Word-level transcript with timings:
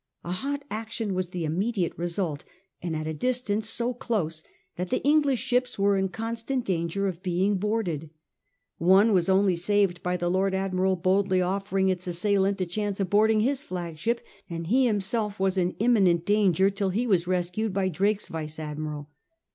A 0.23 0.31
hot 0.31 0.63
action 0.71 1.13
was 1.13 1.29
the 1.29 1.45
immediate 1.45 1.95
result, 1.95 2.43
and 2.81 2.95
at 2.95 3.05
a 3.05 3.13
distance 3.13 3.69
so 3.69 3.93
close 3.93 4.43
that 4.75 4.89
the 4.89 5.03
English 5.03 5.37
ships 5.41 5.77
were 5.77 5.95
in 5.95 6.09
constant 6.09 6.65
danger 6.65 7.05
of 7.05 7.21
being 7.21 7.57
boarded. 7.57 8.09
One 8.79 9.13
was 9.13 9.29
only 9.29 9.55
saved 9.55 10.01
by 10.01 10.17
the 10.17 10.27
Lord 10.27 10.55
Admiral 10.55 10.95
boldly 10.95 11.39
offering 11.39 11.89
its 11.89 12.07
assailant 12.07 12.59
a 12.59 12.65
chance 12.65 12.99
of 12.99 13.11
boarding 13.11 13.41
his 13.41 13.61
flagship, 13.61 14.21
and 14.49 14.65
he 14.65 14.87
himself 14.87 15.39
was 15.39 15.55
in 15.55 15.75
imminent 15.77 16.25
danger 16.25 16.71
till 16.71 16.89
he 16.89 17.05
was 17.05 17.27
rescued 17.27 17.71
by 17.71 17.87
Drake's 17.87 18.27
vice 18.27 18.57
admiral. 18.57 19.11